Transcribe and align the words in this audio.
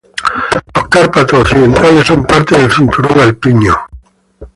Los 0.73 0.87
Cárpatos 0.87 1.41
occidentales 1.41 2.07
son 2.07 2.25
parte 2.25 2.57
del 2.57 2.71
cinturón 2.71 3.19
alpino. 3.19 3.77